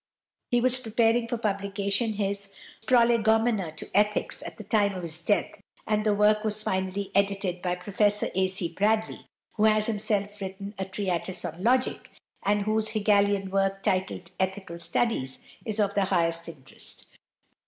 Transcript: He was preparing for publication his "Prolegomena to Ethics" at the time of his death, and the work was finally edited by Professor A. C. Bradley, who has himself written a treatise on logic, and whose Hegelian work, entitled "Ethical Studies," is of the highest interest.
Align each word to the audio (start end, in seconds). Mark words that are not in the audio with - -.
He 0.49 0.59
was 0.61 0.79
preparing 0.79 1.27
for 1.27 1.37
publication 1.37 2.13
his 2.13 2.49
"Prolegomena 2.87 3.71
to 3.75 3.87
Ethics" 3.95 4.41
at 4.41 4.57
the 4.57 4.63
time 4.63 4.95
of 4.95 5.03
his 5.03 5.23
death, 5.23 5.61
and 5.85 6.03
the 6.03 6.15
work 6.15 6.43
was 6.43 6.63
finally 6.63 7.11
edited 7.13 7.61
by 7.61 7.75
Professor 7.75 8.29
A. 8.33 8.47
C. 8.47 8.73
Bradley, 8.75 9.27
who 9.57 9.65
has 9.65 9.85
himself 9.85 10.41
written 10.41 10.73
a 10.79 10.85
treatise 10.85 11.45
on 11.45 11.61
logic, 11.63 12.09
and 12.41 12.63
whose 12.63 12.87
Hegelian 12.89 13.51
work, 13.51 13.75
entitled 13.85 14.31
"Ethical 14.39 14.79
Studies," 14.79 15.37
is 15.65 15.79
of 15.79 15.93
the 15.93 16.05
highest 16.05 16.49
interest. 16.49 17.05